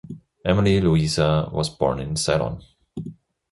Emily 0.43 0.81
Louisa 0.81 1.47
was 1.51 1.69
born 1.69 1.99
in 1.99 2.15
Ceylon. 2.15 2.63